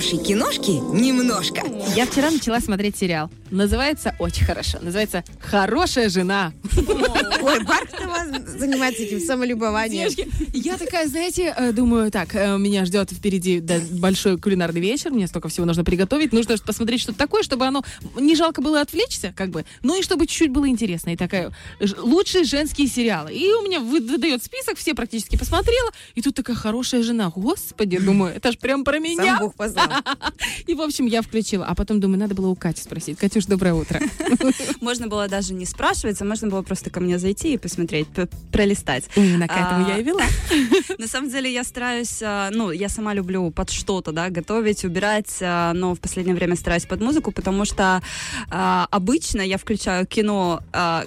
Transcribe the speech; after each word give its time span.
хорошей 0.00 0.18
киношки 0.18 0.70
немножко. 0.70 1.60
Я 1.96 2.06
вчера 2.06 2.30
начала 2.30 2.60
смотреть 2.60 2.96
сериал. 2.96 3.30
Называется 3.50 4.14
очень 4.20 4.44
хорошо. 4.44 4.78
Называется 4.80 5.24
«Хорошая 5.40 6.08
жена». 6.08 6.52
Ой, 6.76 7.64
вас 7.64 8.28
занимается 8.58 9.02
этим 9.02 9.20
самолюбованием. 9.20 10.08
Я 10.54 10.76
такая, 10.76 11.08
знаете, 11.08 11.52
э, 11.56 11.72
думаю, 11.72 12.10
так, 12.12 12.34
э, 12.34 12.56
меня 12.58 12.84
ждет 12.84 13.10
впереди 13.10 13.60
большой 13.92 14.38
кулинарный 14.38 14.80
вечер, 14.80 15.10
мне 15.10 15.26
столько 15.26 15.48
всего 15.48 15.66
нужно 15.66 15.82
приготовить, 15.84 16.32
нужно 16.32 16.56
посмотреть 16.58 17.00
что-то 17.00 17.18
такое, 17.18 17.42
чтобы 17.42 17.66
оно 17.66 17.82
не 18.18 18.36
жалко 18.36 18.62
было 18.62 18.80
отвлечься, 18.80 19.32
как 19.36 19.50
бы, 19.50 19.64
ну 19.82 19.98
и 19.98 20.02
чтобы 20.02 20.26
чуть-чуть 20.26 20.50
было 20.50 20.68
интересно. 20.68 21.10
И 21.10 21.16
такая, 21.16 21.52
лучшие 21.98 22.44
женские 22.44 22.86
сериалы. 22.86 23.32
И 23.32 23.50
у 23.52 23.62
меня 23.62 23.80
вы- 23.80 24.00
выдает 24.00 24.44
список, 24.44 24.78
все 24.78 24.94
практически 24.94 25.36
посмотрела, 25.36 25.90
и 26.14 26.22
тут 26.22 26.36
такая 26.36 26.56
хорошая 26.56 27.02
жена. 27.02 27.32
Господи, 27.34 27.98
думаю, 27.98 28.34
это 28.36 28.52
ж 28.52 28.58
прям 28.58 28.84
про 28.84 28.98
меня. 29.00 29.24
Сам 29.24 29.38
Бог 29.40 29.54
познал. 29.56 29.88
И, 30.66 30.74
в 30.74 30.80
общем, 30.82 31.06
я 31.06 31.22
включила. 31.22 31.66
А 31.66 31.74
потом 31.80 31.98
думаю, 31.98 32.18
надо 32.18 32.34
было 32.34 32.48
у 32.48 32.54
Кати 32.54 32.82
спросить. 32.82 33.18
Катюш, 33.18 33.46
доброе 33.46 33.72
утро. 33.72 34.00
Можно 34.82 35.06
было 35.06 35.28
даже 35.28 35.54
не 35.54 35.64
спрашивать, 35.64 36.20
а 36.20 36.26
можно 36.26 36.48
было 36.48 36.60
просто 36.60 36.90
ко 36.90 37.00
мне 37.00 37.18
зайти 37.18 37.54
и 37.54 37.58
посмотреть, 37.58 38.06
пролистать. 38.52 39.04
Именно 39.16 39.48
к 39.48 39.52
этому 39.52 39.86
А, 39.86 39.88
я 39.88 39.98
и 39.98 40.02
вела. 40.02 40.20
На 40.98 41.06
самом 41.06 41.30
деле 41.30 41.50
я 41.50 41.64
стараюсь, 41.64 42.20
а, 42.22 42.50
ну, 42.52 42.70
я 42.70 42.90
сама 42.90 43.14
люблю 43.14 43.50
под 43.50 43.70
что-то, 43.70 44.12
да, 44.12 44.28
готовить, 44.28 44.84
убирать, 44.84 45.38
а, 45.40 45.72
но 45.72 45.94
в 45.94 46.00
последнее 46.00 46.36
время 46.36 46.54
стараюсь 46.54 46.84
под 46.84 47.00
музыку, 47.00 47.32
потому 47.32 47.64
что 47.64 48.02
обычно 48.50 49.40
я 49.40 49.56
включаю 49.56 50.06
кино 50.06 50.62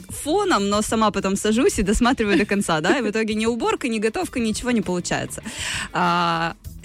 фоном, 0.10 0.70
но 0.70 0.82
сама 0.82 1.12
потом 1.12 1.36
сажусь 1.36 1.78
и 1.80 1.84
досматриваю 1.84 2.38
до 2.38 2.46
конца, 2.46 2.82
да, 2.82 2.98
и 2.98 3.02
в 3.02 3.10
итоге 3.10 3.36
ни 3.36 3.46
уборка, 3.46 3.88
ни 3.88 4.00
готовка, 4.00 4.40
ничего 4.40 4.72
не 4.72 4.82
получается. 4.82 5.44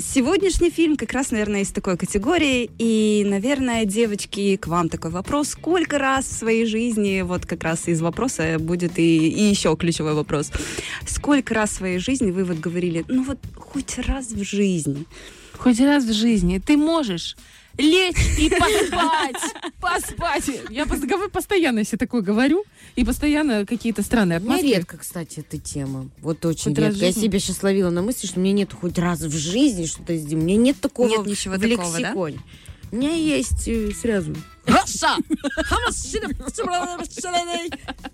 Сегодняшний 0.01 0.71
фильм 0.71 0.97
как 0.97 1.13
раз, 1.13 1.33
наверное, 1.33 1.63
из 1.63 1.73
такой 1.73 1.97
категории. 1.97 2.71
И, 2.79 3.25
наверное, 3.27 3.85
девочки, 3.85 4.57
к 4.57 4.69
вам 4.69 4.89
такой 4.89 5.11
вопрос. 5.11 5.49
Сколько 5.49 5.99
раз 5.99 6.25
в 6.25 6.33
своей 6.33 6.67
жизни, 6.67 7.23
вот 7.23 7.47
как 7.47 7.65
раз 7.65 7.89
из 7.89 8.01
вопроса 8.01 8.59
будет 8.61 8.97
и, 9.01 9.29
и 9.29 9.43
еще 9.43 9.77
ключевой 9.77 10.15
вопрос. 10.15 10.53
Сколько 11.05 11.55
раз 11.55 11.71
в 11.71 11.75
своей 11.75 11.99
жизни 11.99 12.31
вы 12.31 12.45
вот 12.45 12.59
говорили, 12.59 13.05
ну 13.09 13.25
вот 13.25 13.41
хоть 13.57 13.99
раз 13.99 14.29
в 14.31 14.45
жизни. 14.45 15.05
Хоть 15.57 15.81
раз 15.81 16.05
в 16.05 16.13
жизни 16.13 16.63
ты 16.65 16.77
можешь 16.77 17.37
лечь 17.79 18.17
и 18.39 18.51
поспать. 18.51 19.55
Поспать. 19.81 20.51
Я 20.71 20.87
постоянно 20.87 21.85
себе 21.85 21.99
такое 21.99 22.21
говорю. 22.23 22.65
И 22.97 23.05
постоянно 23.05 23.65
какие-то 23.65 24.03
странные 24.03 24.39
У 24.41 24.43
меня 24.43 24.55
атмосферы. 24.55 24.77
редко, 24.79 24.97
кстати, 24.99 25.41
эта 25.41 25.59
тема. 25.59 26.09
Вот 26.21 26.45
очень 26.45 26.75
Хоть 26.75 26.79
редко. 26.79 27.05
Я 27.05 27.13
себя 27.13 27.39
сейчас 27.39 27.63
ловила 27.63 27.91
на 27.91 28.03
мысли, 28.03 28.27
что 28.27 28.41
у 28.41 28.43
меня 28.43 28.53
нет 28.55 28.73
хоть 28.73 28.99
раз 28.99 29.21
в 29.21 29.37
жизни 29.37 29.87
что-то 29.87 30.17
сделать. 30.17 30.35
У 30.35 30.47
меня 30.47 30.57
нет 30.57 30.81
такого 30.81 31.09
Нет 31.09 31.27
ничего 31.27 31.55
в 31.55 31.61
такого, 31.61 31.93
да? 31.93 31.99
лексиконе. 31.99 32.41
У 32.91 32.97
меня 32.97 33.13
есть 33.15 33.69
э, 33.69 33.93
сразу. 33.93 34.35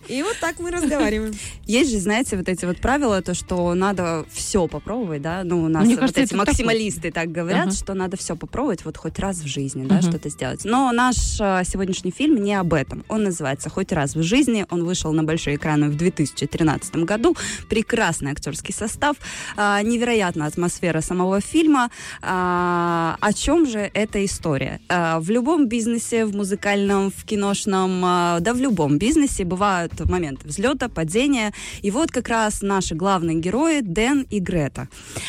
И 0.08 0.22
вот 0.22 0.36
так 0.40 0.58
мы 0.58 0.70
разговариваем. 0.70 1.32
Есть 1.66 1.90
же, 1.90 1.98
знаете, 1.98 2.36
вот 2.36 2.48
эти 2.48 2.64
вот 2.64 2.78
правила, 2.80 3.22
то, 3.22 3.34
что 3.34 3.72
надо 3.74 4.24
все 4.32 4.66
попробовать, 4.68 5.22
да, 5.22 5.42
ну, 5.44 5.62
у 5.64 5.68
нас 5.68 5.84
Мне 5.84 5.94
вот 5.94 6.00
кажется, 6.00 6.20
эти 6.22 6.28
это 6.30 6.36
максималисты 6.36 7.10
так 7.10 7.32
говорят, 7.32 7.68
Ага. 7.68 7.76
что 7.76 7.94
надо 7.94 8.16
все 8.16 8.36
попробовать 8.36 8.84
вот 8.84 8.96
хоть 8.96 9.18
раз 9.18 9.38
в 9.38 9.46
жизни, 9.46 9.86
да, 9.86 9.96
Мгм. 9.96 10.02
что-то 10.02 10.28
сделать. 10.28 10.64
Но 10.64 10.90
наш 10.92 11.16
а, 11.40 11.64
сегодняшний 11.64 12.10
фильм 12.10 12.42
не 12.42 12.54
об 12.54 12.74
этом. 12.74 13.04
Он 13.08 13.24
называется 13.24 13.70
«Хоть 13.70 13.92
раз 13.92 14.14
в 14.14 14.22
жизни». 14.22 14.66
Он 14.70 14.84
вышел 14.84 15.12
на 15.12 15.24
большие 15.24 15.56
экраны 15.56 15.88
в 15.88 15.96
2013 15.96 17.04
году. 17.04 17.36
Прекрасный 17.68 18.32
актерский 18.32 18.74
состав, 18.74 19.16
а, 19.56 19.80
невероятная 19.82 20.46
атмосфера 20.48 21.00
самого 21.00 21.40
фильма. 21.40 21.90
А, 22.22 23.16
О 23.20 23.32
чем 23.32 23.66
же 23.66 23.90
эта 23.94 24.24
история? 24.24 24.80
А, 24.88 25.18
В 25.20 25.30
любом 25.30 25.68
бизнесе, 25.68 26.24
в 26.26 26.34
музыкальном, 26.44 27.10
в 27.10 27.24
киношном, 27.24 28.02
а, 28.04 28.40
да 28.40 28.52
в 28.52 28.58
любом 28.58 28.98
бизнесе 28.98 29.44
бывают 29.44 29.98
моменты 30.10 30.46
взлета, 30.46 30.90
падения. 30.90 31.54
И 31.80 31.90
вот 31.90 32.10
как 32.10 32.28
раз 32.28 32.60
наши 32.60 32.94
главные 32.94 33.38
герои 33.40 33.80
Дэн 33.80 34.26
и 34.28 34.40
Грета. 34.40 34.88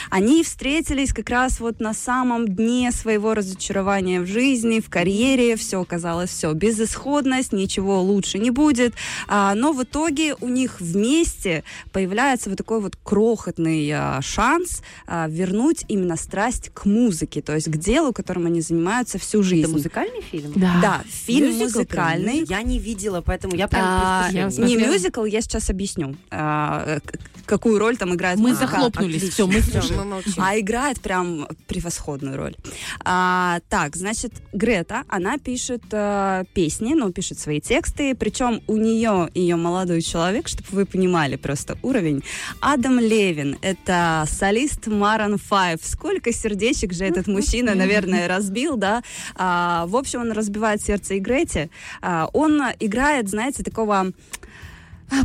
Они 0.10 0.44
встретились 0.44 1.14
как 1.14 1.30
раз 1.30 1.62
вот 1.62 1.80
на 1.80 1.94
самом 1.94 2.50
дне 2.50 2.92
своего 2.92 3.34
разочарования 3.34 4.20
в 4.20 4.28
жизни, 4.28 4.82
в 4.82 4.90
карьере. 4.90 5.56
Все 5.56 5.82
оказалось 5.82 6.32
все 6.32 6.52
безысходность, 6.52 7.54
ничего 7.54 8.02
лучше 8.02 8.38
не 8.38 8.52
будет. 8.52 8.94
А, 9.30 9.56
но 9.56 9.72
в 9.72 9.84
итоге 9.84 10.36
у 10.42 10.50
них 10.50 10.82
вместе 10.82 11.64
появляется 11.94 12.50
вот 12.50 12.58
такой 12.58 12.82
вот 12.82 12.98
крохотный 13.02 13.90
а, 13.94 14.20
шанс 14.22 14.82
вернуть 15.08 15.86
именно 15.88 16.18
страсть 16.18 16.72
к 16.74 16.84
музыке, 16.86 17.42
то 17.42 17.56
есть 17.56 17.72
к 17.72 17.78
делу, 17.78 18.12
которым 18.12 18.48
они 18.48 18.60
занимаются 18.60 19.18
всю 19.18 19.40
Это 19.40 19.48
жизнь. 19.50 19.72
музыкальный 19.72 20.22
фильм? 20.22 20.52
Да. 20.56 20.80
Да, 20.82 21.02
фильм 21.08 21.48
Мюзикл 21.48 21.64
музыкальный. 21.80 22.46
Я 22.48 22.62
не 22.62 22.80
видела, 22.80 23.22
поэтому 23.22 23.56
я 23.56 23.68
прям 23.68 23.84
А, 23.86 24.30
я 24.32 24.50
не 24.50 24.76
мюзикл, 24.78 25.26
я 25.26 25.42
сейчас 25.42 25.70
объясню, 25.70 26.16
а, 26.32 27.00
какую 27.46 27.80
роль 27.80 27.98
там 27.98 28.14
играет 28.16 28.40
Мы 28.40 28.50
музыка. 28.50 28.68
захлопнулись. 28.68 29.18
Отлично. 29.38 29.82
Все, 29.82 29.94
мы 29.96 30.06
молчим. 30.06 30.34
А 30.38 30.60
играет 30.60 31.00
прям 31.00 31.48
превосходную 31.68 32.38
роль. 32.38 32.56
А, 33.04 33.60
так, 33.70 33.96
значит, 33.96 34.34
Грета, 34.54 35.04
она 35.08 35.38
пишет 35.38 35.84
э, 35.92 36.44
песни, 36.54 36.94
ну, 36.94 37.12
пишет 37.12 37.40
свои 37.40 37.60
тексты, 37.62 38.16
причем 38.16 38.62
у 38.68 38.78
нее 38.78 39.30
ее 39.34 39.56
молодой 39.56 40.02
человек, 40.02 40.48
чтобы 40.48 40.70
вы 40.72 40.86
понимали 40.86 41.36
просто 41.36 41.78
уровень, 41.84 42.24
Адам 42.62 43.00
Левин, 43.00 43.58
это 43.62 44.26
солист 44.28 44.88
Маран 44.88 45.38
5. 45.38 45.84
Сколько 45.84 46.32
сердечек 46.34 46.94
же 46.94 47.06
этот 47.06 47.28
мужчина, 47.28 47.76
наверное, 47.76 48.28
разбил, 48.28 48.76
да? 48.78 49.04
А, 49.36 49.86
в 49.88 49.96
общем, 49.96 50.22
он 50.22 50.32
разбивает 50.32 50.82
сердце 50.86 51.16
и 51.16 51.20
Грете. 51.20 51.70
А, 52.02 52.30
он 52.34 52.62
играет, 52.80 53.30
знаете, 53.30 53.64
такого 53.64 54.12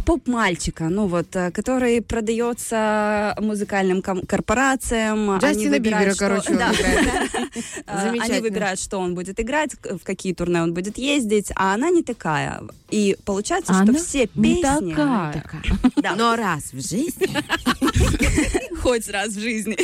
поп-мальчика, 0.07 0.89
ну 0.89 1.07
вот, 1.07 1.35
э, 1.37 1.51
который 1.51 2.01
продается 2.03 3.35
музыкальным 3.41 4.03
ком- 4.03 4.23
корпорациям. 4.27 5.31
Они 5.31 5.41
Джастина 5.41 5.71
выбирают, 5.71 6.15
Бибера, 6.19 6.41
что- 6.41 6.45
короче, 6.45 6.51
он 6.53 6.59
Да. 6.59 6.73
А, 7.87 8.11
Они 8.11 8.41
выбирают, 8.41 8.79
что 8.81 8.99
он 8.99 9.15
будет 9.15 9.41
играть, 9.41 9.73
в 9.83 9.99
какие 10.05 10.35
турне 10.35 10.63
он 10.63 10.73
будет 10.75 10.99
ездить, 10.99 11.51
а 11.57 11.75
она 11.75 11.91
не 11.91 12.03
такая. 12.03 12.63
И 12.91 13.17
получается, 13.25 13.73
Она 13.73 13.93
что 13.93 14.05
все 14.05 14.29
не 14.35 14.55
песни... 14.57 14.91
такая. 14.95 15.45
Да. 15.97 16.15
Но 16.17 16.37
раз 16.37 16.73
в 16.73 16.81
жизни. 16.81 17.29
хоть 18.81 19.09
раз 19.09 19.31
в 19.31 19.41
жизни. 19.41 19.77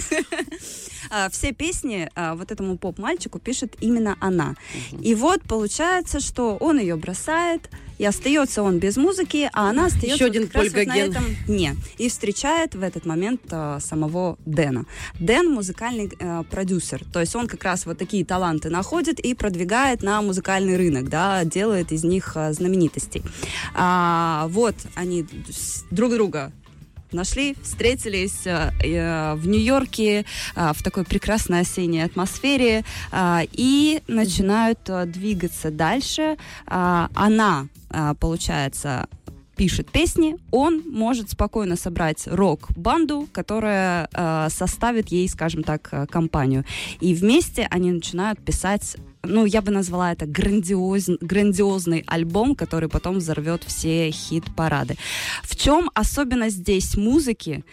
А, 1.10 1.28
Все 1.30 1.52
песни 1.52 2.08
а, 2.14 2.34
вот 2.34 2.50
этому 2.52 2.76
поп-мальчику 2.78 3.38
пишет 3.38 3.76
именно 3.80 4.16
она. 4.20 4.54
И 5.00 5.14
вот 5.14 5.42
получается, 5.42 6.20
что 6.20 6.56
он 6.56 6.78
ее 6.78 6.96
бросает, 6.96 7.68
и 7.98 8.04
остается 8.04 8.62
он 8.62 8.78
без 8.78 8.96
музыки, 8.96 9.48
а 9.52 9.70
она 9.70 9.86
остается 9.86 10.14
Еще 10.14 10.24
вот 10.24 10.30
один 10.30 10.46
как 10.48 10.54
раз 10.62 10.72
вот 10.72 10.86
на 10.86 10.96
этом 10.96 11.24
дне. 11.46 11.76
И 11.98 12.08
встречает 12.08 12.74
в 12.74 12.82
этот 12.82 13.06
момент 13.06 13.42
а, 13.50 13.80
самого 13.80 14.38
Дэна. 14.46 14.86
Дэн 15.18 15.50
музыкальный 15.50 16.10
а, 16.20 16.42
продюсер, 16.44 17.04
то 17.12 17.20
есть 17.20 17.34
он 17.36 17.46
как 17.46 17.64
раз 17.64 17.86
вот 17.86 17.98
такие 17.98 18.24
таланты 18.24 18.70
находит 18.70 19.20
и 19.20 19.34
продвигает 19.34 20.02
на 20.02 20.22
музыкальный 20.22 20.76
рынок, 20.76 21.08
да, 21.08 21.44
делает 21.44 21.92
из 21.92 22.04
них 22.04 22.32
а, 22.36 22.52
знаменитостей. 22.52 23.22
А, 23.74 24.46
вот 24.48 24.74
они 24.94 25.26
друг 25.90 26.12
друга 26.12 26.52
нашли, 27.12 27.56
встретились 27.62 28.46
э, 28.46 28.70
э, 28.82 29.34
в 29.34 29.46
Нью-Йорке 29.48 30.24
э, 30.54 30.72
в 30.74 30.82
такой 30.82 31.04
прекрасной 31.04 31.60
осенней 31.60 32.04
атмосфере 32.04 32.84
э, 33.12 33.38
и 33.52 34.02
начинают 34.08 34.80
э, 34.88 35.06
двигаться 35.06 35.70
дальше. 35.70 36.36
А, 36.66 37.08
Она, 37.14 37.68
э, 37.90 38.14
получается, 38.18 39.08
пишет 39.56 39.90
песни, 39.90 40.36
он 40.50 40.82
может 40.86 41.30
спокойно 41.30 41.76
собрать 41.76 42.26
рок-банду, 42.26 43.26
которая 43.32 44.08
э, 44.12 44.48
составит 44.50 45.08
ей, 45.08 45.28
скажем 45.28 45.62
так, 45.62 45.88
э, 45.92 46.06
компанию. 46.06 46.64
И 47.00 47.14
вместе 47.14 47.66
они 47.70 47.90
начинают 47.90 48.38
писать 48.38 48.96
ну, 49.26 49.44
я 49.44 49.62
бы 49.62 49.70
назвала 49.70 50.12
это 50.12 50.26
грандиоз, 50.26 51.08
грандиозный 51.20 52.04
альбом, 52.06 52.54
который 52.54 52.88
потом 52.88 53.18
взорвет 53.18 53.64
все 53.64 54.10
хит-парады. 54.10 54.96
В 55.42 55.56
чем 55.56 55.90
особенность 55.94 56.56
здесь 56.56 56.96
музыки? 56.96 57.64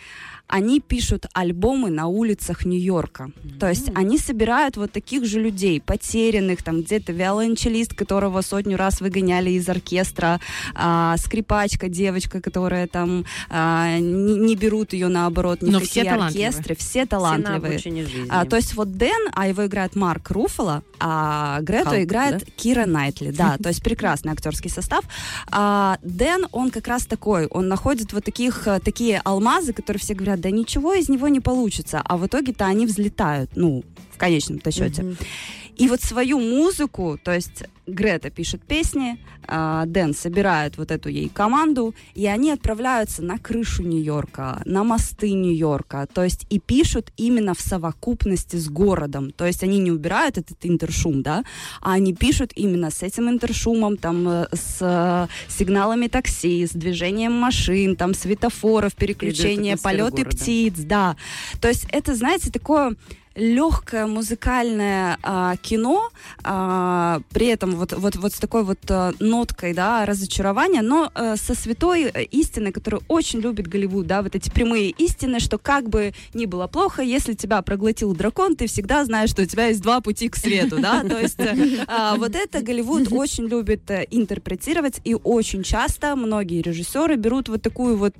Они 0.48 0.80
пишут 0.81 1.25
альбомы 1.34 1.90
на 1.90 2.07
улицах 2.07 2.66
Нью-Йорка. 2.66 3.31
То 3.60 3.69
есть 3.69 3.90
они 3.95 4.18
собирают 4.18 4.78
вот 4.78 4.92
таких 4.92 5.25
же 5.25 5.40
людей, 5.40 5.81
потерянных, 5.81 6.62
там 6.62 6.81
где-то 6.81 7.12
виолончелист, 7.12 7.94
которого 7.94 8.42
сотню 8.42 8.78
раз 8.78 9.01
выгоняли 9.01 9.51
из 9.51 9.68
оркестра, 9.68 10.40
а, 10.75 11.18
скрипачка, 11.18 11.90
девочка, 11.90 12.42
которая 12.42 12.88
там 12.88 13.25
а, 13.50 13.98
не, 13.98 14.38
не 14.38 14.56
берут 14.56 14.94
ее 14.94 15.07
наоборот 15.07 15.62
ни 15.62 15.72
Но 15.72 15.80
в 15.80 15.84
все 15.84 16.04
какие 16.04 16.46
оркестры, 16.46 16.75
все 16.75 16.89
Все 16.89 17.06
талантливые. 17.06 17.80
жизни. 17.80 18.28
А, 18.30 18.46
то 18.46 18.56
есть 18.56 18.75
вот 18.75 18.92
Дэн, 18.92 19.30
а 19.34 19.48
его 19.48 19.66
играет 19.66 19.96
Марк 19.96 20.30
Руффало, 20.30 20.84
а 21.00 21.60
Грету 21.62 21.92
Халк, 21.92 22.01
играет 22.01 22.46
Кира 22.56 22.86
Найтли. 22.86 23.31
Да, 23.31 23.57
то 23.57 23.69
есть 23.69 23.84
прекрасный 23.84 24.31
актерский 24.31 24.69
состав. 24.69 25.04
А 25.51 25.98
Дэн, 26.04 26.48
он 26.51 26.69
как 26.69 26.88
раз 26.88 27.06
такой, 27.06 27.48
он 27.48 27.68
находит 27.68 28.13
вот 28.13 28.24
таких, 28.24 28.68
э, 28.68 28.80
такие 28.80 29.19
алмазы, 29.24 29.74
которые 29.74 30.00
все 30.00 30.13
говорят, 30.13 30.32
да 30.38 30.51
ничего 30.51 30.94
из 30.94 31.09
него 31.09 31.27
не 31.27 31.39
получится, 31.39 32.01
а 32.03 32.18
в 32.18 32.25
итоге-то 32.27 32.65
они 32.65 32.85
взлетают, 32.85 33.51
ну, 33.56 33.83
в 34.12 34.18
конечном-то 34.18 34.71
счете. 34.71 35.03
Мгм. 35.03 35.18
И 35.78 35.88
вот 35.88 36.02
свою 36.02 36.40
музыку, 36.40 37.20
то 37.24 37.34
есть 37.34 37.64
Грета 37.86 38.30
пишет 38.30 38.62
песни, 38.64 39.18
а, 39.46 39.86
Дэн 39.86 40.14
собирает 40.14 40.78
вот 40.78 40.92
эту 40.92 41.10
ей 41.10 41.28
команду, 41.28 41.94
и 42.16 42.25
они 42.28 42.52
отправляются 42.52 43.22
на 43.22 43.38
крышу 43.38 43.84
Нью-Йорка, 43.84 44.62
на 44.66 44.84
мосты 44.84 45.34
Нью-Йорка, 45.34 46.08
то 46.14 46.24
есть 46.24 46.46
и 46.50 46.60
пишут 46.60 47.12
именно 47.18 47.54
в 47.54 47.60
совокупности 47.60 48.56
с 48.56 48.70
городом, 48.70 49.31
то 49.31 49.46
есть 49.46 49.64
они 49.64 49.80
не 49.80 49.92
убирают 49.92 50.38
этот 50.38 50.58
интершум, 50.62 51.24
да, 51.24 51.44
а 51.81 51.94
они 51.94 52.14
пишут 52.14 52.52
именно 52.56 52.90
с 52.90 53.04
этим 53.04 53.30
интершумом, 53.30 53.98
там, 53.98 54.28
э, 54.30 54.48
с 54.54 54.78
э, 54.80 55.28
сигналами 55.50 56.08
такси, 56.08 56.66
с 56.66 56.72
движением 56.72 57.34
машин, 57.34 57.98
там, 57.98 58.14
светофоров, 58.14 58.96
переключение, 58.96 59.75
полеты 59.75 60.24
города. 60.24 60.38
птиц, 60.38 60.74
да. 60.78 61.18
То 61.60 61.68
есть 61.68 61.86
это, 61.90 62.16
знаете, 62.16 62.50
такое 62.50 62.96
легкое 63.35 64.06
музыкальное 64.06 65.18
а, 65.24 65.56
кино, 65.57 66.09
а, 66.44 67.21
при 67.31 67.47
этом 67.47 67.71
вот, 67.71 67.94
вот, 67.94 68.15
вот 68.15 68.33
с 68.33 68.39
такой 68.39 68.63
вот 68.63 68.80
а, 68.89 69.13
ноткой, 69.19 69.74
да, 69.74 70.06
разочарования, 70.06 70.81
но 70.81 71.12
а, 71.13 71.35
со 71.35 71.56
святой 71.56 72.03
э, 72.03 72.24
истиной, 72.25 72.71
которую 72.71 73.01
очень 73.07 73.39
любит 73.39 73.68
Голливуд, 73.68 74.06
да, 74.06 74.21
вот 74.21 74.35
эти 74.35 74.50
прямые 74.50 74.91
истины, 74.91 75.39
что 75.39 75.57
как 75.57 75.89
бы 75.89 76.13
ни 76.33 76.45
было 76.45 76.68
плохо, 76.68 77.01
если 77.01 77.33
тебя 77.33 77.62
проглотил 77.62 78.13
дракон, 78.13 78.56
ты 78.56 78.68
всегда 78.68 79.03
знаешь, 79.06 79.31
что 79.31 79.41
у 79.41 79.45
тебя 79.45 79.68
есть 79.68 79.81
два 79.81 80.01
пути 80.01 80.29
к 80.29 80.36
свету, 80.36 80.79
да, 80.79 81.03
то 81.03 81.19
есть 81.19 81.39
а, 81.88 82.15
вот 82.18 82.36
это 82.36 82.62
Голливуд 82.62 83.12
очень 83.12 83.47
любит 83.47 83.89
интерпретировать, 84.12 85.01
и 85.03 85.15
очень 85.15 85.63
часто 85.63 86.15
многие 86.15 86.62
режиссеры 86.62 87.15
берут 87.15 87.50
вот 87.50 87.62
такую 87.62 87.97
вот, 87.97 88.13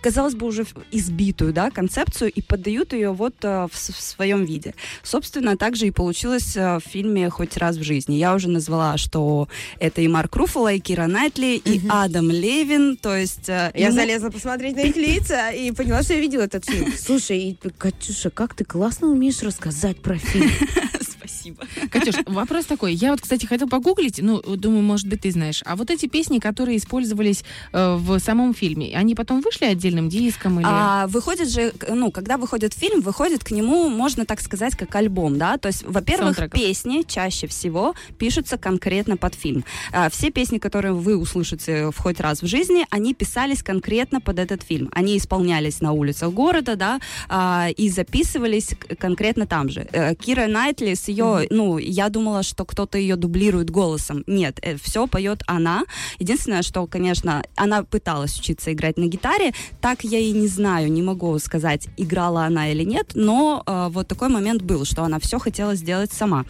казалось 0.00 0.34
бы, 0.34 0.46
уже 0.46 0.64
избитую, 0.92 1.52
да, 1.52 1.70
концепцию 1.70 2.30
и 2.30 2.42
поддают 2.42 2.92
ее 2.92 3.10
вот 3.10 3.34
в 3.42 3.70
своем 3.74 4.35
виде. 4.44 4.74
Собственно, 5.02 5.56
также 5.56 5.86
и 5.86 5.90
получилось 5.90 6.56
а, 6.56 6.78
в 6.78 6.82
фильме 6.84 7.30
«Хоть 7.30 7.56
раз 7.56 7.76
в 7.76 7.82
жизни». 7.82 8.14
Я 8.16 8.34
уже 8.34 8.48
назвала, 8.48 8.96
что 8.96 9.48
это 9.80 10.00
и 10.02 10.08
Марк 10.08 10.34
Руффало, 10.36 10.72
и 10.72 10.78
Кира 10.78 11.06
Найтли, 11.06 11.56
и 11.56 11.80
Адам 11.88 12.30
Левин, 12.30 12.96
то 12.96 13.16
есть... 13.16 13.48
а, 13.48 13.70
Я 13.74 13.86
ему- 13.88 13.96
залезла 13.96 14.30
посмотреть 14.30 14.76
на 14.76 14.80
их 14.80 14.96
лица 14.96 15.50
и 15.50 15.70
поняла, 15.72 16.02
что 16.02 16.14
я 16.14 16.20
видела 16.20 16.42
этот 16.42 16.64
фильм. 16.64 16.92
Слушай, 16.98 17.58
Катюша, 17.78 18.30
как 18.30 18.54
ты 18.54 18.64
классно 18.64 19.08
умеешь 19.08 19.42
рассказать 19.42 20.00
про 20.00 20.16
фильм. 20.18 20.50
Спасибо. 21.26 21.64
Катюш, 21.90 22.14
вопрос 22.26 22.66
такой. 22.66 22.94
Я 22.94 23.10
вот, 23.10 23.20
кстати, 23.20 23.46
хотел 23.46 23.68
погуглить, 23.68 24.20
ну, 24.22 24.40
думаю, 24.42 24.82
может 24.82 25.06
быть, 25.06 25.22
ты 25.22 25.30
знаешь. 25.30 25.62
А 25.64 25.76
вот 25.76 25.90
эти 25.90 26.06
песни, 26.06 26.38
которые 26.38 26.78
использовались 26.78 27.44
э, 27.72 27.96
в 27.96 28.18
самом 28.18 28.54
фильме, 28.54 28.96
они 28.96 29.14
потом 29.14 29.40
вышли 29.40 29.66
отдельным 29.66 30.08
диском 30.08 30.60
или... 30.60 30.66
А, 30.68 31.06
выходит 31.08 31.50
же, 31.50 31.72
ну, 31.88 32.10
когда 32.10 32.36
выходит 32.36 32.74
фильм, 32.74 33.00
выходит 33.00 33.44
к 33.44 33.50
нему, 33.50 33.88
можно 33.88 34.24
так 34.24 34.40
сказать, 34.40 34.76
как 34.76 34.94
альбом, 34.94 35.38
да, 35.38 35.58
то 35.58 35.68
есть, 35.68 35.84
во-первых, 35.84 36.36
Саундтреков. 36.36 36.60
песни 36.60 37.04
чаще 37.06 37.46
всего 37.46 37.94
пишутся 38.18 38.58
конкретно 38.58 39.16
под 39.16 39.34
фильм. 39.34 39.64
А, 39.92 40.08
все 40.10 40.30
песни, 40.30 40.58
которые 40.58 40.92
вы 40.92 41.16
услышите 41.16 41.90
в 41.90 41.98
хоть 41.98 42.20
раз 42.20 42.42
в 42.42 42.46
жизни, 42.46 42.86
они 42.90 43.14
писались 43.14 43.62
конкретно 43.62 44.20
под 44.20 44.38
этот 44.38 44.62
фильм. 44.62 44.90
Они 44.92 45.16
исполнялись 45.16 45.80
на 45.80 45.92
улицах 45.92 46.32
города, 46.32 46.76
да, 46.76 47.00
а, 47.28 47.68
и 47.76 47.88
записывались 47.88 48.70
конкретно 48.98 49.46
там 49.46 49.68
же. 49.68 49.88
Э, 49.92 50.14
Кира 50.14 50.46
Найтли 50.46 50.94
с 50.94 51.08
ее, 51.16 51.46
ну, 51.50 51.78
я 51.78 52.08
думала, 52.08 52.42
что 52.42 52.64
кто-то 52.64 52.98
ее 52.98 53.16
дублирует 53.16 53.70
голосом. 53.70 54.24
Нет, 54.26 54.60
все 54.82 55.06
поет 55.06 55.42
она. 55.46 55.84
Единственное, 56.18 56.62
что, 56.62 56.86
конечно, 56.86 57.44
она 57.56 57.82
пыталась 57.82 58.38
учиться 58.38 58.72
играть 58.72 58.96
на 58.96 59.06
гитаре, 59.06 59.52
так 59.80 60.04
я 60.04 60.18
и 60.18 60.32
не 60.32 60.48
знаю, 60.48 60.90
не 60.92 61.02
могу 61.02 61.38
сказать, 61.38 61.88
играла 61.96 62.44
она 62.44 62.70
или 62.70 62.84
нет, 62.84 63.12
но 63.14 63.62
э, 63.66 63.88
вот 63.90 64.08
такой 64.08 64.28
момент 64.28 64.62
был, 64.62 64.84
что 64.84 65.02
она 65.02 65.18
все 65.18 65.38
хотела 65.38 65.74
сделать 65.74 66.12
сама. 66.12 66.44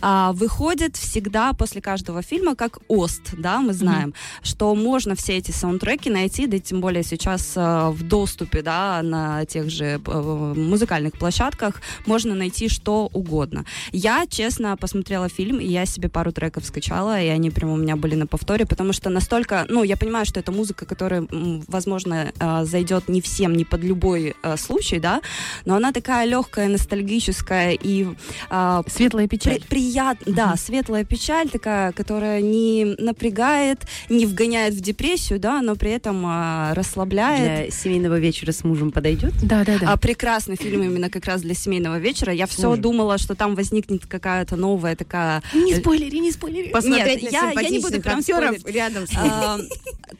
А, 0.00 0.32
выходит 0.32 0.96
всегда 0.96 1.52
после 1.52 1.80
каждого 1.80 2.22
фильма 2.22 2.54
как 2.54 2.78
ОСТ, 2.88 3.34
да, 3.38 3.60
мы 3.60 3.72
знаем, 3.72 4.14
что 4.42 4.74
можно 4.74 5.14
все 5.14 5.38
эти 5.38 5.50
саундтреки 5.50 6.10
найти, 6.10 6.46
да 6.46 6.58
тем 6.58 6.80
более 6.80 7.02
сейчас 7.02 7.52
э, 7.56 7.88
в 7.90 8.02
доступе, 8.02 8.62
да, 8.62 9.00
на 9.02 9.44
тех 9.46 9.70
же 9.70 10.00
э, 10.04 10.54
музыкальных 10.56 11.12
площадках 11.12 11.80
можно 12.06 12.34
найти 12.34 12.68
что 12.68 13.08
угодно. 13.12 13.64
Я, 13.92 14.11
честно, 14.28 14.76
посмотрела 14.76 15.28
фильм, 15.28 15.58
и 15.60 15.66
я 15.66 15.86
себе 15.86 16.08
пару 16.08 16.32
треков 16.32 16.64
скачала, 16.64 17.20
и 17.20 17.28
они 17.28 17.50
прям 17.50 17.70
у 17.70 17.76
меня 17.76 17.96
были 17.96 18.14
на 18.14 18.26
повторе, 18.26 18.66
потому 18.66 18.92
что 18.92 19.10
настолько, 19.10 19.66
ну, 19.68 19.82
я 19.82 19.96
понимаю, 19.96 20.26
что 20.26 20.40
это 20.40 20.52
музыка, 20.52 20.86
которая, 20.86 21.26
возможно, 21.68 22.32
э, 22.38 22.64
зайдет 22.64 23.08
не 23.08 23.20
всем, 23.20 23.54
не 23.54 23.64
под 23.64 23.82
любой 23.84 24.34
э, 24.42 24.56
случай, 24.56 24.98
да, 24.98 25.20
но 25.64 25.74
она 25.76 25.92
такая 25.92 26.26
легкая, 26.26 26.68
ностальгическая 26.68 27.72
и 27.72 28.06
э, 28.50 28.82
Светлая 28.86 29.28
печаль. 29.28 29.60
при- 29.60 29.66
приятно, 29.68 30.32
да, 30.32 30.56
светлая 30.56 31.04
печаль 31.04 31.48
такая, 31.50 31.92
которая 31.92 32.40
не 32.40 32.94
напрягает, 32.98 33.80
не 34.08 34.26
вгоняет 34.26 34.74
в 34.74 34.80
депрессию, 34.80 35.38
да, 35.40 35.60
но 35.62 35.74
при 35.76 35.90
этом 35.90 36.22
а, 36.26 36.72
расслабляет. 36.74 37.68
Для 37.68 37.70
семейного 37.70 38.18
вечера 38.18 38.52
с 38.52 38.64
мужем 38.64 38.90
подойдет? 38.90 39.32
Да, 39.42 39.64
да, 39.64 39.78
да. 39.78 39.92
А, 39.92 39.96
прекрасный 39.96 40.56
фильм 40.56 40.82
именно 40.82 41.10
как 41.10 41.26
раз 41.26 41.42
для 41.42 41.54
семейного 41.54 41.98
вечера. 41.98 42.32
Я 42.32 42.46
все 42.46 42.76
думала, 42.76 43.18
что 43.18 43.34
там 43.34 43.54
возникнет 43.54 44.01
какая-то 44.06 44.56
новая 44.56 44.96
такая... 44.96 45.42
не 45.54 45.74
спойлери, 45.76 46.18
не 46.20 46.32
спойлери. 46.32 46.70
Посмотреть 46.70 47.22
Нет, 47.22 47.32
на 47.32 47.36
я- 47.52 47.60
я 47.60 47.68
не 47.70 47.78
буду 47.78 48.00
прям 48.00 48.22
спойлерить. 48.22 48.66
рядом 48.66 49.06
с 49.06 49.12
а, 49.16 49.58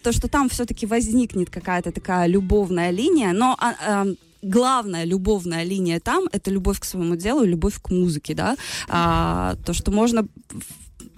то, 0.02 0.12
что 0.12 0.28
там 0.28 0.48
все-таки 0.48 0.86
возникнет 0.86 1.50
какая-то 1.50 1.92
такая 1.92 2.26
любовная 2.26 2.90
линия, 2.90 3.32
но 3.32 3.56
а, 3.58 3.74
а, 3.86 4.06
главная 4.42 5.04
любовная 5.04 5.64
линия 5.64 6.00
там 6.00 6.24
это 6.32 6.50
любовь 6.50 6.80
к 6.80 6.84
своему 6.84 7.16
делу, 7.16 7.44
любовь 7.44 7.80
к 7.80 7.90
музыке, 7.90 8.34
да, 8.34 8.56
А, 8.88 9.56
то, 9.64 9.72
что 9.72 9.90
можно 9.90 10.26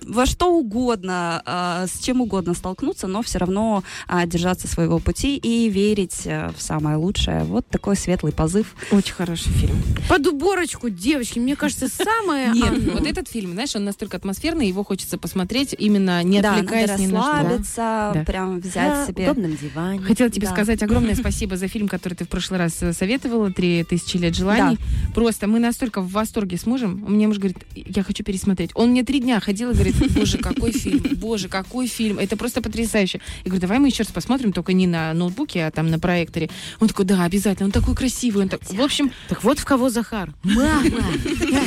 во 0.06 0.26
что 0.26 0.52
угодно, 0.52 1.42
а, 1.44 1.86
с 1.86 1.98
чем 1.98 2.20
угодно 2.20 2.54
столкнуться, 2.54 3.06
но 3.06 3.22
все 3.22 3.38
равно 3.38 3.82
а, 4.06 4.26
держаться 4.26 4.68
своего 4.68 4.98
пути 4.98 5.36
и 5.36 5.68
верить 5.68 6.22
а, 6.26 6.52
в 6.56 6.62
самое 6.62 6.96
лучшее. 6.96 7.44
Вот 7.44 7.66
такой 7.68 7.96
светлый 7.96 8.32
позыв. 8.32 8.74
Очень 8.90 9.14
хороший 9.14 9.52
фильм. 9.52 9.76
Под 10.08 10.26
уборочку, 10.26 10.88
девочки, 10.88 11.38
мне 11.38 11.56
кажется, 11.56 11.88
самое... 11.88 12.50
Нет, 12.50 12.92
вот 12.92 13.06
этот 13.06 13.28
фильм, 13.28 13.52
знаешь, 13.52 13.74
он 13.76 13.84
настолько 13.84 14.16
атмосферный, 14.16 14.68
его 14.68 14.84
хочется 14.84 15.18
посмотреть 15.18 15.74
имно 15.78 16.22
не 16.22 16.38
отвлекаясь 16.38 16.98
ни 16.98 17.06
на 17.06 17.22
что. 17.22 17.32
расслабиться, 17.32 18.24
прям 18.26 18.60
взять 18.60 19.08
себе... 19.08 19.24
удобном 19.30 19.56
диване. 19.56 20.00
Хотела 20.00 20.30
тебе 20.30 20.46
сказать 20.46 20.82
огромное 20.82 21.14
спасибо 21.24 21.56
за 21.56 21.68
фильм, 21.68 21.88
который 21.88 22.14
ты 22.14 22.24
в 22.24 22.28
прошлый 22.28 22.58
раз 22.58 22.82
э, 22.82 22.92
советовала, 22.92 23.50
«Три 23.50 23.84
тысячи 23.84 24.16
лет 24.16 24.34
желаний». 24.34 24.78
Просто 25.14 25.46
мы 25.46 25.58
настолько 25.58 26.00
в 26.00 26.10
восторге 26.10 26.56
с 26.56 26.66
мужем. 26.66 27.04
Мне 27.06 27.26
муж 27.26 27.38
говорит, 27.38 27.58
я 27.74 28.02
хочу 28.02 28.24
пересмотреть. 28.24 28.70
Он 28.74 28.90
мне 28.90 29.04
три 29.04 29.20
дня 29.20 29.40
ходил 29.40 29.70
и 29.70 29.74
говорит, 29.74 29.93
боже, 30.14 30.38
какой 30.38 30.72
фильм, 30.72 31.02
боже, 31.16 31.48
какой 31.48 31.86
фильм. 31.86 32.18
Это 32.18 32.36
просто 32.36 32.62
потрясающе. 32.62 33.20
Я 33.44 33.50
говорю, 33.50 33.60
давай 33.60 33.78
мы 33.78 33.88
еще 33.88 34.02
раз 34.02 34.12
посмотрим, 34.12 34.52
только 34.52 34.72
не 34.72 34.86
на 34.86 35.12
ноутбуке, 35.14 35.64
а 35.66 35.70
там 35.70 35.90
на 35.90 35.98
проекторе. 35.98 36.50
Он 36.80 36.88
такой, 36.88 37.04
да, 37.04 37.24
обязательно. 37.24 37.66
Он 37.66 37.72
такой 37.72 37.94
красивый. 37.94 38.42
Он 38.44 38.48
так... 38.48 38.60
В 38.68 38.80
общем, 38.80 39.10
Так 39.28 39.44
вот 39.44 39.58
в 39.58 39.64
кого 39.64 39.90
Захар. 39.90 40.32
Мама, 40.42 40.82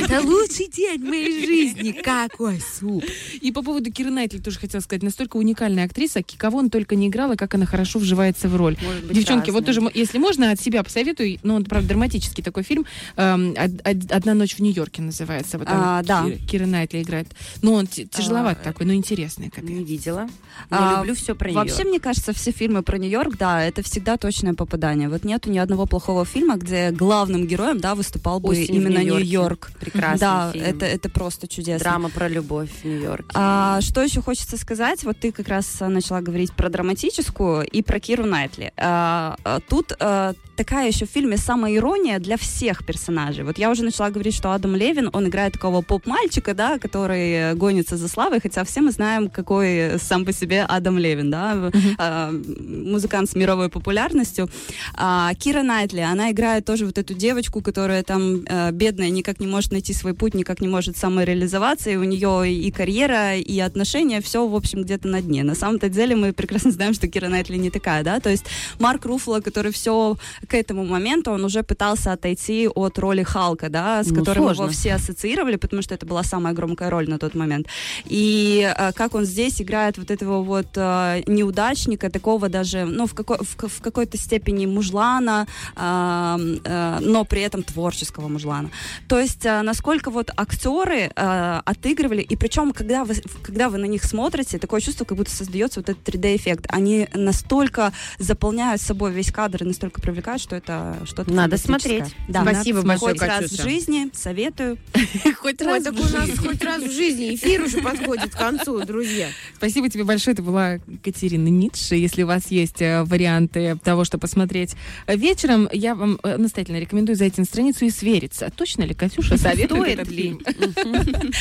это 0.01 0.21
лучший 0.21 0.67
день 0.71 1.01
в 1.01 1.05
моей 1.07 1.45
жизни. 1.45 1.91
Какой 1.91 2.59
суп. 2.61 3.03
И 3.41 3.51
по 3.51 3.61
поводу 3.63 3.91
Киры 3.91 4.09
Найтли 4.11 4.39
тоже 4.39 4.59
хотела 4.59 4.81
сказать. 4.81 5.03
Настолько 5.03 5.37
уникальная 5.37 5.85
актриса, 5.85 6.21
кого 6.37 6.59
он 6.59 6.69
только 6.69 6.95
не 6.95 7.07
играла, 7.07 7.35
как 7.35 7.55
она 7.55 7.65
хорошо 7.65 7.99
вживается 7.99 8.47
в 8.49 8.55
роль. 8.55 8.75
Быть, 9.07 9.13
Девчонки, 9.17 9.49
вот 9.49 9.65
разные. 9.65 9.65
тоже, 9.65 9.81
м- 9.81 9.91
если 9.93 10.17
можно, 10.17 10.51
от 10.51 10.59
себя 10.59 10.83
посоветую. 10.83 11.39
Ну, 11.43 11.55
он, 11.55 11.65
правда, 11.65 11.89
драматический 11.89 12.43
такой 12.43 12.63
фильм. 12.63 12.85
эм, 13.15 13.51
«Од- 13.51 13.81
од- 13.87 14.11
«Одна 14.11 14.33
ночь 14.33 14.55
в 14.55 14.59
Нью-Йорке» 14.59 15.01
называется. 15.01 15.57
Вот 15.57 15.67
А, 15.69 16.03
да. 16.03 16.23
Кира, 16.25 16.37
Кира 16.47 16.65
Найтли 16.65 17.01
играет. 17.01 17.27
Ну, 17.61 17.73
он 17.73 17.87
тяжеловат 18.17 18.57
А, 18.61 18.63
такой, 18.63 18.85
но 18.85 18.93
интересный. 18.93 19.49
капец. 19.49 19.69
Не 19.69 19.83
видела. 19.83 20.27
А, 20.69 20.93
Я 20.93 20.97
люблю 20.99 21.15
все 21.15 21.35
про 21.35 21.47
нее. 21.49 21.55
Вообще, 21.57 21.83
мне 21.83 21.99
кажется, 21.99 22.33
все 22.33 22.51
фильмы 22.51 22.83
про 22.83 22.97
Нью-Йорк, 22.97 23.37
да, 23.37 23.63
это 23.63 23.81
всегда 23.83 24.17
точное 24.17 24.53
попадание. 24.53 25.09
Вот 25.09 25.23
нету 25.23 25.49
ни 25.49 25.57
одного 25.57 25.85
плохого 25.85 26.25
фильма, 26.25 26.55
где 26.57 26.91
главным 26.91 27.45
героем, 27.47 27.79
да, 27.79 27.95
выступал 27.95 28.39
бы 28.39 28.49
«Осень 28.49 28.75
именно 28.75 28.97
Нью-Йорке». 28.99 29.23
Нью-Йорк. 29.23 29.71
Прекрасный 29.79 30.19
да, 30.19 30.49
фильм. 30.53 30.65
это, 30.65 30.85
это 30.85 31.09
просто 31.09 31.47
чудесно. 31.47 31.83
Драма 31.83 32.09
про 32.09 32.27
любовь 32.27 32.69
в 32.81 32.85
Нью-Йорке. 32.85 33.29
А, 33.33 33.79
что 33.81 34.01
еще 34.03 34.21
хочется 34.21 34.57
сказать? 34.57 35.03
Вот 35.03 35.17
ты 35.19 35.31
как 35.31 35.47
раз 35.47 35.81
а, 35.81 35.87
начала 35.89 36.21
говорить 36.21 36.51
про 36.53 36.69
драматическую 36.69 37.65
и 37.67 37.81
про 37.81 37.99
Киру 37.99 38.25
Найтли. 38.25 38.71
А, 38.77 39.35
а, 39.43 39.59
тут 39.67 39.93
а, 39.99 40.33
такая 40.55 40.87
еще 40.87 41.05
в 41.05 41.09
фильме 41.09 41.37
самоирония 41.37 42.19
для 42.19 42.37
всех 42.37 42.85
персонажей. 42.85 43.43
Вот 43.43 43.57
я 43.57 43.69
уже 43.69 43.83
начала 43.83 44.09
говорить, 44.09 44.33
что 44.35 44.51
Адам 44.51 44.75
Левин, 44.75 45.09
он 45.13 45.27
играет 45.27 45.53
такого 45.53 45.81
поп-мальчика, 45.81 46.53
да, 46.53 46.79
который 46.79 47.53
гонится 47.55 47.97
за 47.97 48.06
за 48.07 48.13
славой, 48.13 48.39
хотя 48.39 48.63
все 48.63 48.81
мы 48.81 48.91
знаем, 48.91 49.29
какой 49.29 49.99
сам 49.99 50.25
по 50.25 50.33
себе 50.33 50.63
Адам 50.63 50.97
Левин, 50.97 51.29
да, 51.31 51.71
а, 51.97 52.31
музыкант 52.31 53.29
с 53.29 53.35
мировой 53.35 53.69
популярностью. 53.69 54.49
А, 54.95 55.33
Кира 55.35 55.61
Найтли, 55.63 55.99
она 55.99 56.31
играет 56.31 56.65
тоже 56.65 56.85
вот 56.85 56.97
эту 56.97 57.13
девочку, 57.13 57.61
которая 57.61 58.03
там 58.03 58.43
э, 58.45 58.71
бедная, 58.71 59.09
никак 59.09 59.39
не 59.39 59.47
может 59.47 59.71
найти 59.71 59.93
свой 59.93 60.13
путь, 60.13 60.33
никак 60.33 60.61
не 60.61 60.67
может 60.67 60.97
самореализоваться, 60.97 61.89
и 61.89 61.95
у 61.95 62.03
нее 62.03 62.51
и 62.51 62.71
карьера, 62.71 63.35
и 63.37 63.59
отношения, 63.59 64.21
все, 64.21 64.47
в 64.47 64.55
общем, 64.55 64.83
где-то 64.83 65.07
на 65.07 65.21
дне. 65.21 65.43
На 65.43 65.55
самом-то 65.55 65.89
деле 65.89 66.15
мы 66.15 66.33
прекрасно 66.33 66.71
знаем, 66.71 66.93
что 66.93 67.07
Кира 67.07 67.27
Найтли 67.27 67.57
не 67.57 67.69
такая, 67.69 68.03
да, 68.03 68.19
то 68.19 68.29
есть 68.29 68.45
Марк 68.79 69.05
Руффало, 69.05 69.41
который 69.41 69.71
все 69.71 70.15
к 70.47 70.53
этому 70.53 70.85
моменту, 70.85 71.31
он 71.31 71.43
уже 71.45 71.63
пытался 71.63 72.13
отойти 72.13 72.67
от 72.67 72.99
роли 72.99 73.23
Халка, 73.23 73.69
да, 73.69 74.03
с 74.03 74.07
Ну, 74.07 74.15
которым 74.15 74.43
сложно. 74.43 74.63
его 74.63 74.71
все 74.71 74.93
ассоциировали, 74.95 75.57
потому 75.57 75.81
что 75.81 75.93
это 75.95 76.05
была 76.05 76.23
самая 76.23 76.53
громкая 76.53 76.89
роль 76.89 77.09
на 77.09 77.17
тот 77.17 77.35
момент. 77.35 77.67
И 78.05 78.73
э, 78.77 78.91
как 78.93 79.15
он 79.15 79.25
здесь 79.25 79.61
играет 79.61 79.97
вот 79.97 80.11
этого 80.11 80.43
вот 80.43 80.67
э, 80.75 81.23
неудачника, 81.27 82.09
такого 82.09 82.49
даже, 82.49 82.85
ну, 82.85 83.05
в, 83.07 83.13
какой, 83.13 83.37
в, 83.37 83.67
в 83.67 83.81
какой-то 83.81 84.17
степени 84.17 84.65
мужлана, 84.65 85.47
а, 85.75 86.37
э, 86.37 86.99
но 87.01 87.25
при 87.25 87.41
этом 87.41 87.63
творческого 87.63 88.27
мужлана. 88.27 88.69
То 89.07 89.19
есть, 89.19 89.45
э, 89.45 89.61
насколько 89.61 90.11
вот 90.11 90.31
актеры 90.35 91.11
э, 91.15 91.61
отыгрывали, 91.65 92.21
и 92.21 92.35
причем, 92.35 92.71
когда 92.71 93.03
вы, 93.05 93.15
когда 93.43 93.69
вы 93.69 93.77
на 93.77 93.85
них 93.85 94.03
смотрите, 94.03 94.59
такое 94.59 94.81
чувство, 94.81 95.05
как 95.05 95.17
будто 95.17 95.31
создается 95.31 95.79
вот 95.79 95.89
этот 95.89 96.07
3D-эффект. 96.07 96.65
Они 96.69 97.07
настолько 97.13 97.93
заполняют 98.19 98.81
собой 98.81 99.11
весь 99.11 99.31
кадр 99.31 99.63
и 99.63 99.67
настолько 99.67 100.01
привлекают, 100.01 100.41
что 100.41 100.55
это 100.55 100.97
что-то 101.05 101.31
Надо 101.31 101.57
смотреть. 101.57 102.15
Да. 102.27 102.41
Спасибо 102.41 102.77
Надо 102.77 102.87
большое. 102.87 103.13
Хоть 103.13 103.21
раз 103.21 103.43
Катюша. 103.43 103.61
в 103.61 103.65
жизни, 103.65 104.09
советую. 104.13 104.77
Хоть 105.41 105.61
раз 105.61 105.83
в 105.83 105.95
жизни. 105.95 106.47
хоть 106.47 106.63
раз 106.63 106.83
в 106.83 106.91
жизни 106.91 107.35
эфир 107.35 107.63
уже 107.63 107.81
подходит 107.91 108.35
к 108.35 108.37
концу, 108.37 108.83
друзья. 108.85 109.29
Спасибо 109.55 109.89
тебе 109.89 110.03
большое. 110.03 110.33
Это 110.33 110.43
была 110.43 110.79
Катерина 111.03 111.47
Ницше. 111.47 111.95
Если 111.95 112.23
у 112.23 112.27
вас 112.27 112.47
есть 112.51 112.81
э, 112.81 113.03
варианты 113.03 113.77
того, 113.83 114.03
что 114.03 114.17
посмотреть 114.17 114.75
э, 115.05 115.15
вечером, 115.15 115.69
я 115.71 115.95
вам 115.95 116.19
э, 116.23 116.37
настоятельно 116.37 116.77
рекомендую 116.77 117.15
зайти 117.15 117.41
на 117.41 117.45
страницу 117.45 117.85
и 117.85 117.89
свериться. 117.89 118.51
Точно 118.55 118.83
ли 118.83 118.93
Катюша 118.93 119.37
советует 119.37 119.99
Стоит 119.99 119.99
этот 119.99 120.11
ли? 120.11 120.37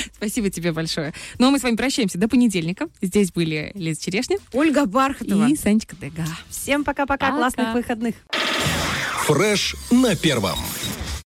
Спасибо 0.17 0.51
тебе 0.51 0.73
большое. 0.73 1.13
Ну, 1.39 1.49
а 1.49 1.51
мы 1.51 1.59
с 1.59 1.63
вами 1.63 1.77
прощаемся 1.77 2.19
до 2.19 2.29
понедельника. 2.29 2.89
Здесь 3.01 3.33
были 3.33 3.73
Лиза 3.75 4.01
Черешня 4.01 4.39
Ольга 4.53 4.87
Бархатова. 4.87 5.49
и 5.49 5.57
Санечка 5.57 5.97
Дега. 5.97 6.25
Всем 6.49 6.85
пока-пока, 6.85 7.27
Пока. 7.27 7.37
классных 7.39 7.75
выходных. 7.75 8.15
Фреш 9.27 9.75
на 9.91 10.15
первом. 10.15 10.59